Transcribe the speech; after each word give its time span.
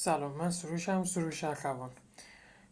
سلام 0.00 0.32
من 0.32 0.50
سروشم 0.50 1.04
سروش 1.04 1.44
اخوان. 1.44 1.90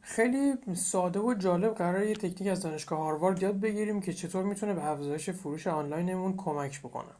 خیلی 0.00 0.54
ساده 0.74 1.20
و 1.20 1.34
جالب 1.34 1.74
قرار 1.74 2.04
یه 2.04 2.14
تکنیک 2.14 2.52
از 2.52 2.60
دانشگاه 2.62 2.98
هاروارد 2.98 3.42
یاد 3.42 3.60
بگیریم 3.60 4.00
که 4.00 4.12
چطور 4.12 4.44
می‌تونه 4.44 4.74
به 4.74 4.84
افزایش 4.84 5.30
فروش 5.30 5.66
آنلاینمون 5.66 6.36
کمک 6.36 6.80
بکنه. 6.80 7.10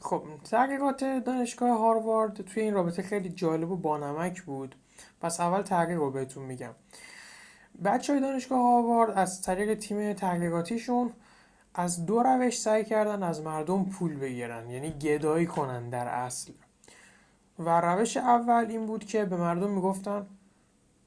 خب 0.00 0.22
تحقیقات 0.50 1.04
دانشگاه 1.04 1.78
هاروارد 1.78 2.42
توی 2.42 2.62
این 2.62 2.74
رابطه 2.74 3.02
خیلی 3.02 3.28
جالب 3.28 3.70
و 3.70 3.76
بانمک 3.76 4.42
بود. 4.42 4.76
پس 5.20 5.40
اول 5.40 5.62
تحقیق 5.62 5.98
رو 5.98 6.10
بهتون 6.10 6.44
میگم. 6.44 6.74
بچه 7.84 8.12
های 8.12 8.22
دانشگاه 8.22 8.60
هاروارد 8.60 9.18
از 9.18 9.42
طریق 9.42 9.74
تیم 9.74 10.12
تحقیقاتیشون 10.12 11.12
از 11.74 12.06
دو 12.06 12.22
روش 12.22 12.60
سعی 12.60 12.84
کردن 12.84 13.22
از 13.22 13.40
مردم 13.40 13.84
پول 13.84 14.16
بگیرن 14.16 14.70
یعنی 14.70 14.90
گدایی 14.90 15.46
کنن 15.46 15.90
در 15.90 16.08
اصل. 16.08 16.52
و 17.66 17.80
روش 17.80 18.16
اول 18.16 18.66
این 18.68 18.86
بود 18.86 19.04
که 19.04 19.24
به 19.24 19.36
مردم 19.36 19.70
می‌گفتن 19.70 20.26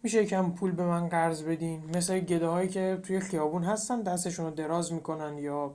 میشه 0.04 0.26
کم 0.26 0.52
پول 0.52 0.72
به 0.72 0.86
من 0.86 1.10
قرض 1.10 1.44
بدین. 1.44 1.98
مثل 1.98 2.20
گده 2.20 2.48
هایی 2.48 2.70
که 2.70 3.00
توی 3.04 3.20
خیابون 3.20 3.64
هستن 3.64 4.02
دستشون 4.02 4.46
رو 4.46 4.52
دراز 4.52 4.94
می‌کنن 4.94 5.38
یا 5.38 5.74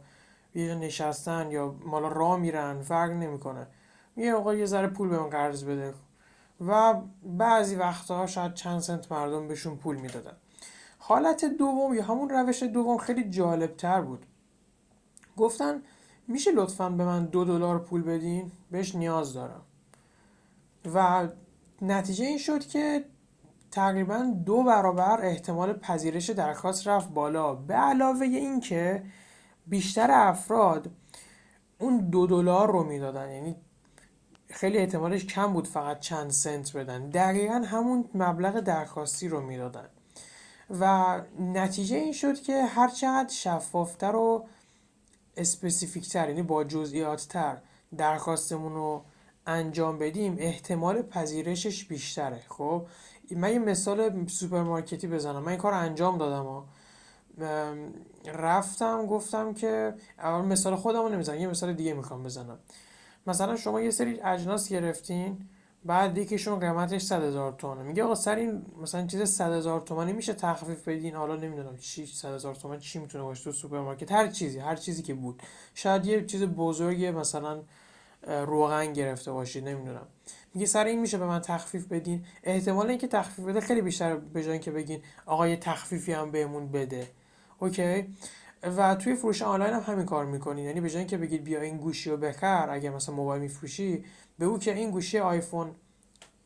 یه 0.55 0.74
نشستن 0.74 1.50
یا 1.50 1.74
مالا 1.84 2.08
راه 2.08 2.38
میرن 2.38 2.82
فرق 2.82 3.10
نمی‌کنه. 3.10 3.66
یه 4.16 4.34
آقا 4.34 4.55
یه 4.55 4.66
ذره 4.66 4.86
پول 4.86 5.08
به 5.08 5.19
من 5.19 5.30
قرض 5.30 5.64
بده. 5.64 5.95
و 6.66 6.94
بعضی 7.22 7.77
وقتها 7.77 8.27
شاید 8.27 8.55
چند 8.55 8.80
سنت 8.80 9.12
مردم 9.12 9.48
بهشون 9.48 9.77
پول 9.77 9.97
می‌دادن. 9.97 10.36
حالت 10.98 11.44
دوم 11.44 11.94
یا 11.94 12.05
همون 12.05 12.28
روش 12.28 12.62
دوم 12.62 12.98
خیلی 12.98 13.30
جالب 13.30 13.77
تر 13.77 14.00
بود. 14.00 14.27
گفتن 15.36 15.83
میشه 16.28 16.52
لطفا 16.52 16.91
به 16.91 17.05
من 17.05 17.24
دو 17.24 17.44
دلار 17.44 17.78
پول 17.78 18.02
بدین؟ 18.02 18.52
بهش 18.70 18.94
نیاز 18.94 19.34
دارم. 19.34 19.62
و 20.95 21.29
نتیجه 21.83 22.25
این 22.25 22.39
شد 22.39 22.66
که 22.66 23.05
تقریبا 23.70 24.34
دو 24.47 24.62
برابر 24.62 25.20
احتمال 25.23 25.72
پذیرش 25.72 26.31
درخواست 26.31 26.87
رفت 26.87 27.09
بالا. 27.09 27.55
به 27.55 27.75
علاوه 27.75 28.27
این 28.27 28.61
که 28.61 29.03
بیشتر 29.67 30.11
افراد 30.11 30.91
اون 31.78 31.98
دو 31.98 32.27
دلار 32.27 32.72
رو 32.72 32.84
می‌دادن. 32.84 33.31
یعنی 33.31 33.56
خیلی 34.50 34.78
احتمالش 34.78 35.25
کم 35.27 35.53
بود 35.53 35.67
فقط 35.67 36.00
چند 36.00 36.31
سنت 36.31 36.77
بدن. 36.77 37.11
دقیقا 37.11 37.55
همون 37.55 38.05
مبلغ 38.15 38.61
درخواستی 38.61 39.28
رو 39.28 39.41
می‌دادن. 39.41 39.89
و 40.81 41.20
نتیجه 41.41 41.97
این 41.97 42.12
شد 42.12 42.41
که 42.41 42.62
هر 42.62 42.89
چقدر 42.89 43.33
شفافتر 43.33 44.17
و 44.17 44.47
specific 45.36 46.10
تر 46.10 46.28
یعنی 46.28 46.42
با 46.42 46.65
جزئیات 46.65 47.27
تر 47.28 47.59
درخواستمون 47.97 48.75
رو 48.75 49.05
انجام 49.46 49.98
بدیم 49.98 50.36
احتمال 50.38 51.02
پذیرشش 51.02 51.84
بیشتره. 51.84 52.42
خب 52.48 52.86
من 53.30 53.52
یه 53.52 53.58
مثال 53.58 54.27
سوپرمارکتی 54.27 55.06
بزنم. 55.06 55.42
من 55.42 55.48
این 55.48 55.58
کار 55.58 55.74
انجام 55.74 56.19
دادم 56.19 56.44
ها. 56.44 56.64
رفتم 58.27 59.06
گفتم 59.06 59.55
که 59.55 59.94
اول 60.19 60.44
مثال 60.44 60.77
خودم 60.77 61.02
رو 61.02 61.08
نمی‌زنم 61.08 61.41
یه 61.41 61.47
مثال 61.47 61.72
دیگه 61.72 61.94
می‌خوام 61.94 62.22
بزنم. 62.22 62.58
مثلا 63.27 63.56
شما 63.56 63.80
یه 63.80 63.91
سری 63.91 64.20
اجناس 64.20 64.69
گرفتین 64.69 65.48
بعد 65.84 66.19
یکیشون 66.19 66.60
قیمتش 66.60 67.02
100 67.02 67.22
هزار 67.22 67.52
تومنه 67.52 67.82
میگه 67.82 68.04
آقا 68.04 68.14
سر 68.14 68.36
این 68.36 68.62
مثلا 68.82 69.06
چیز 69.06 69.22
100 69.22 69.52
هزار 69.52 69.80
تومانی 69.80 70.12
میشه 70.12 70.32
تخفیف 70.32 70.88
بدین؟ 70.88 71.14
حالا 71.14 71.36
نمی‌دونم 71.36 71.77
چی 71.77 72.06
100 72.06 72.34
هزار 72.34 72.54
تومن 72.54 72.78
چی 72.78 72.98
می‌تونه 72.98 73.25
باشه 73.25 73.44
تو 73.44 73.52
سوپرمارکت. 73.52 74.12
هر 74.12 74.28
چیزی 74.28 74.58
هر 74.58 74.77
چیزی 74.77 75.02
که 75.02 75.14
بود. 75.14 75.42
شاید 75.75 76.06
یه 76.06 76.25
چیز 76.25 76.42
بزرگی 76.42 77.10
مثلا 77.10 77.62
روغن 78.22 78.92
گرفته 78.92 79.32
باشید 79.32 79.68
نمی‌دونم. 79.68 80.06
میگه 80.54 80.66
سر 80.66 80.84
این 80.84 81.00
میشه 81.00 81.18
به 81.18 81.26
من 81.26 81.40
تخفیف 81.40 81.86
بدین؟ 81.86 82.24
احتمال 82.44 82.88
اینکه 82.88 83.08
تخفیف 83.08 83.44
بده 83.44 83.60
خیلی 83.60 83.82
بیشتر 83.82 84.16
به 84.16 84.42
جای 84.42 84.52
اینکه 84.52 84.70
بگین 84.70 85.02
آقا 85.26 85.48
یه 85.48 85.56
تخفیفی 85.56 86.12
هم 86.12 86.30
بهمون 86.30 86.68
بده. 86.68 87.08
اوکی؟ 87.58 88.14
و 88.76 88.94
توی 88.94 89.14
فروش 89.14 89.42
آنلاین 89.42 89.75
هم 89.75 89.80
همین 89.80 90.06
کار 90.06 90.26
می‌کنین. 90.26 90.64
یعنی 90.64 90.80
به 90.80 90.91
جای 90.91 90.98
اینکه 90.98 91.16
بگید 91.16 91.44
بیا 91.44 91.60
این 91.60 91.76
گوشی 91.76 92.10
رو 92.10 92.16
بخر 92.16 92.70
اگه 92.70 92.91
مثلا 92.91 93.14
موبایل 93.14 93.42
میفروشی 93.42 94.04
او 94.41 94.59
که 94.59 94.75
این 94.75 94.91
گوشی 94.91 95.19
آیفون 95.19 95.75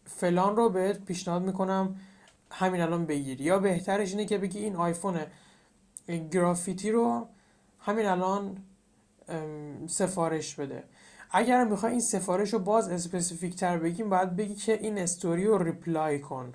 فلان 0.04 0.56
رو 0.56 0.68
بهت 0.68 1.04
پیشنهاد 1.04 1.42
می‌کنم 1.42 2.00
همین 2.50 2.80
الان 2.80 3.06
بگیر. 3.06 3.40
یا 3.40 3.58
بهترش 3.58 4.10
اینه 4.10 4.24
که 4.24 4.38
بگی 4.38 4.58
این 4.58 4.76
آیفون 4.76 5.20
گرافیتی 6.30 6.90
رو 6.90 7.28
همین 7.80 8.06
الان 8.06 8.56
سفارش 9.86 10.54
بده. 10.54 10.84
اگر 11.30 11.64
می‌خوای 11.64 11.92
این 11.92 12.00
سفارش 12.00 12.52
رو 12.52 12.58
باز 12.58 12.88
specific 12.88 13.56
تر 13.56 13.78
بگیم 13.78 14.10
باید 14.10 14.36
بگی 14.36 14.54
که 14.54 14.72
این 14.72 14.98
استوری 14.98 15.44
رو 15.44 15.62
reply 15.62 16.18
کن. 16.18 16.52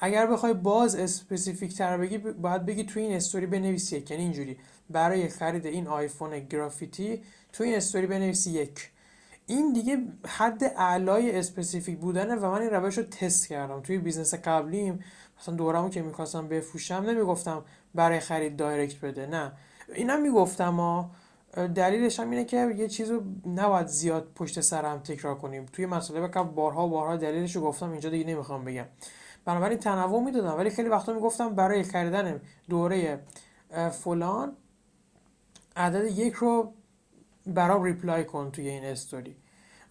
اگر 0.00 0.26
بخوای 0.26 0.54
باز 0.54 0.94
specific 0.94 1.76
تر 1.76 1.98
بگی 1.98 2.18
باید 2.18 2.66
بگی 2.66 2.84
تو 2.84 3.00
این 3.00 3.12
استوری 3.12 3.46
بنویسی 3.46 3.96
یک. 3.96 4.10
یعنی 4.10 4.22
اینجوری. 4.22 4.58
برای 4.90 5.28
خرید 5.28 5.66
این 5.66 5.86
آیفون 5.86 6.38
گرافیتی 6.38 7.22
تو 7.52 7.64
این 7.64 7.74
استوری 7.74 8.06
بنویسی 8.06 8.50
یک. 8.50 8.90
این 9.46 9.72
دیگه 9.72 9.98
حد 10.26 10.64
اعلای 10.64 11.38
specific 11.38 11.98
بودنه 11.98 12.34
و 12.34 12.50
من 12.50 12.60
این 12.60 12.70
روش 12.70 12.98
رو 12.98 13.04
تست 13.04 13.48
کردم. 13.48 13.80
توی 13.80 13.98
business 13.98 14.34
قبلیم 14.34 15.04
مثلا 15.40 15.54
دورمو 15.54 15.88
که 15.88 16.02
می‌خواستم 16.02 16.48
بفروشم 16.48 16.94
نمی‌گفتم 16.94 17.64
برای 17.94 18.20
خرید 18.20 18.56
direct 18.56 19.00
بده. 19.00 19.26
نه. 19.26 19.52
اینم 19.94 20.22
می‌گفتم 20.22 20.74
ها 20.74 21.10
دلیلش 21.54 22.20
هم 22.20 22.30
اینه 22.30 22.44
که 22.44 22.74
یه 22.76 22.88
چیز 22.88 23.10
رو 23.10 23.22
نباید 23.46 23.86
زیاد 23.86 24.32
پشت 24.34 24.60
سر 24.60 24.84
هم 24.84 24.98
تکرار 24.98 25.34
کنیم. 25.34 25.66
توی 25.72 25.86
مسئله 25.86 26.20
بکنم 26.20 26.54
بارها 26.54 26.86
و 26.86 26.90
بارها 26.90 27.16
دلیلش 27.16 27.56
رو 27.56 27.62
گفتم 27.62 27.90
اینجا 27.90 28.10
دیگه 28.10 28.26
نمی‌خوام 28.26 28.64
بگم. 28.64 28.84
بنابراین 29.44 29.78
تنوع 29.78 30.22
می‌دادم 30.22 30.58
ولی 30.58 30.70
خیلی 30.70 30.88
وقتا 30.88 31.12
می‌گفتم 31.12 31.54
برای 31.54 31.82
خریدن 31.82 32.40
دوره 32.68 33.20
فلان 33.90 34.52
عدد 35.76 36.18
یک 36.18 36.34
رو 36.34 36.72
برام 37.46 37.82
reply 37.82 38.24
کن 38.24 38.50
توی 38.50 38.68
این 38.68 38.84
استوری. 38.84 39.36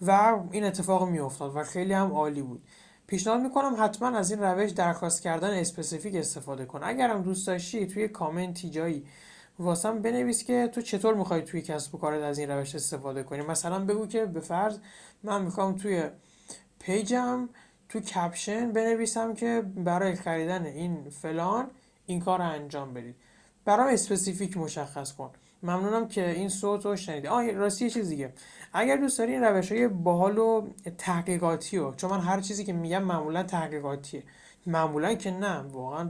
و 0.01 0.39
این 0.51 0.63
اتفاق 0.63 1.09
میافتاد 1.09 1.55
و 1.55 1.63
خیلی 1.63 1.93
هم 1.93 2.11
عالی 2.11 2.41
بود. 2.41 2.63
پیشنهاد 3.07 3.41
می‌کنم 3.41 3.75
حتما 3.79 4.17
از 4.17 4.31
این 4.31 4.43
روش 4.43 4.71
درخواست 4.71 5.21
کردن 5.21 5.49
specific 5.49 6.15
استفاده 6.15 6.65
کن. 6.65 6.79
اگرم 6.83 7.21
دوست 7.21 7.47
داشتی 7.47 7.87
توی 7.87 8.07
کامنتی 8.07 8.69
جایی 8.69 9.05
واسم 9.59 10.01
بنویس 10.01 10.43
که 10.43 10.69
تو 10.73 10.81
چطور 10.81 11.13
می‌خوای 11.13 11.41
توی 11.41 11.61
کسب 11.61 11.95
و 11.95 11.97
کارت 11.97 12.23
از 12.23 12.39
این 12.39 12.49
روش 12.49 12.75
استفاده 12.75 13.23
کنی؟ 13.23 13.41
مثلا 13.41 13.85
بگو 13.85 14.07
که 14.07 14.25
به 14.25 14.39
فرض 14.39 14.77
من 15.23 15.41
می‌خوام 15.41 15.75
توی 15.75 16.03
page 16.79 17.35
م 17.35 17.49
تو 17.89 17.99
caption 17.99 18.71
بنویسم 18.71 19.33
که 19.33 19.63
برای 19.75 20.15
خریدن 20.15 20.65
این 20.65 21.09
فلان 21.09 21.67
این 22.05 22.19
کار 22.19 22.39
رو 22.39 22.45
انجام 22.45 22.93
بدید. 22.93 23.15
برام 23.65 23.87
specific 23.87 24.57
مشخص 24.57 25.13
کن. 25.13 25.29
ممنونم 25.63 26.07
که 26.07 26.29
این 26.29 26.49
صوت 26.49 26.85
رو 26.85 26.95
شنیدی. 26.95 27.27
آه 27.27 27.51
راستی 27.51 27.85
یه 27.85 27.91
چیز 27.91 28.09
دیگه. 28.09 28.33
اگر 28.73 28.97
دوست 28.97 29.19
داری 29.19 29.33
این 29.33 29.43
روش 29.43 29.71
های 29.71 29.87
باحال 29.87 30.37
و 30.37 30.67
تحقیقاتی 30.97 31.77
رو 31.77 31.93
چون 31.95 32.09
من 32.09 32.19
هر 32.19 32.41
چیزی 32.41 32.65
که 32.65 32.73
میگم 32.73 33.03
معمولا 33.03 33.43
تحقیقاتیه. 33.43 34.23
معمولا 34.65 35.13
که 35.13 35.31
نه 35.31 35.59
واقعا 35.59 36.09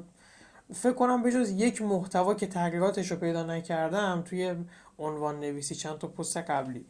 فکر 0.73 0.93
کنم 0.93 1.23
به 1.23 1.31
جز 1.31 1.51
یک 1.51 1.81
محتوا 1.81 2.33
که 2.33 2.47
تحقیقاتش 2.47 3.11
رو 3.11 3.17
پیدا 3.17 3.43
نکردم 3.43 4.23
توی 4.25 4.55
عنوان 4.99 5.39
نویسی 5.39 5.75
چند 5.75 5.97
تا 5.97 6.07
پست 6.07 6.37
قبلی. 6.37 6.85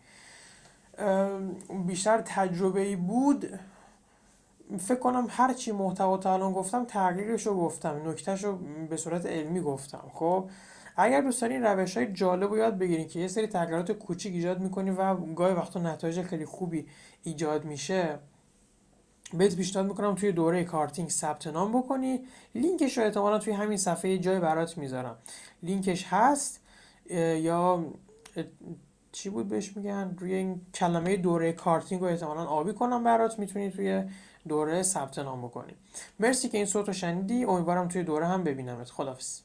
بیشتر 1.87 2.21
تجربه 2.25 2.81
ای 2.81 2.95
بود. 2.95 3.59
فکر 4.79 4.99
کنم 4.99 5.27
هر 5.29 5.53
چی 5.53 5.71
محتوا 5.71 6.17
تا 6.17 6.33
الان 6.33 6.53
گفتم 6.53 6.85
تحقیقش 6.85 7.47
رو 7.47 7.55
گفتم. 7.55 8.09
نکتهش 8.09 8.43
رو 8.43 8.59
به 8.89 8.97
صورت 8.97 9.25
علمی 9.25 9.61
گفتم. 9.61 10.03
خب 10.13 10.49
اگر 10.97 11.21
دوست 11.21 11.41
دارین 11.41 11.63
روش 11.63 11.97
های 11.97 12.13
جالب 12.13 12.49
رو 12.49 12.57
یاد 12.57 12.77
بگیرین 12.77 13.07
که 13.07 13.19
یه 13.19 13.27
سری 13.27 13.47
تغییرات 13.47 13.91
کوچیک 13.91 14.33
ایجاد 14.33 14.59
می‌کنی 14.59 14.91
و 14.91 15.15
گاهی 15.15 15.53
وقتا 15.53 15.79
نتایج 15.79 16.21
خیلی 16.21 16.45
خوبی 16.45 16.87
ایجاد 17.23 17.65
میشه 17.65 18.19
بهت 19.33 19.55
پیشنهاد 19.55 19.87
می‌کنم 19.87 20.15
توی 20.15 20.31
دوره 20.31 20.63
کارتینگ 20.63 21.09
ثبت 21.09 21.47
نام 21.47 21.79
بکنی. 21.79 22.19
لینکش 22.55 22.97
رو 22.97 23.03
احتمالا 23.03 23.39
توی 23.39 23.53
همین 23.53 23.77
صفحه 23.77 24.17
جایی 24.17 24.39
برات 24.39 24.77
می‌ذارم. 24.77 25.17
لینکش 25.63 26.05
هست 26.09 26.59
یا 27.09 27.85
چی 29.11 29.29
بود 29.29 29.49
بهش 29.49 29.77
میگن؟ 29.77 30.15
روی 30.19 30.33
این 30.33 30.61
کلمه 30.73 31.17
دوره 31.17 31.53
کارتینگ 31.53 32.01
رو 32.01 32.07
احتمالا 32.07 32.45
آبی 32.45 32.73
کنم 32.73 33.03
برات 33.03 33.39
می‌تونی 33.39 33.71
توی 33.71 34.03
دوره 34.47 34.83
ثبت 34.83 35.19
نام 35.19 35.41
بکنی. 35.41 35.73
مرسی 36.19 36.49
که 36.49 36.57
این 36.57 36.65
صوت 36.65 36.87
رو 36.87 36.93
شنیدی. 36.93 37.45
امیدوارم 37.45 37.87
توی 37.87 38.03
دوره 38.03 38.27
هم 38.27 38.43
ببینمت. 38.43 38.89
خدافظ 38.89 39.39